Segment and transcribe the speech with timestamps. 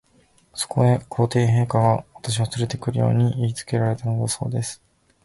[0.55, 4.81] そこへ、皇帝陛下が、私をつれて来るよう言いつけられたのだそうです。